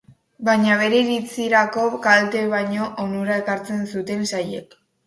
Baina 0.47 0.77
bere 0.79 1.01
iritzirako, 1.05 1.85
kalte 2.09 2.43
baino, 2.57 2.91
onura 3.07 3.41
ekartzen 3.45 3.89
zuten 3.95 4.31
saiek. 4.35 4.81